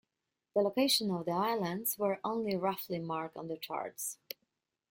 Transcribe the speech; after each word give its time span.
The 0.55 0.63
location 0.63 1.11
of 1.11 1.25
the 1.25 1.31
islands 1.33 1.99
were 1.99 2.19
only 2.23 2.55
roughly 2.55 2.97
marked 2.97 3.37
on 3.37 3.55
charts. 3.59 4.17